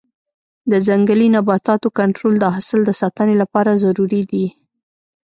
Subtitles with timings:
[0.71, 4.45] د ځنګلي نباتاتو کنټرول د حاصل د ساتنې لپاره ضروري دی.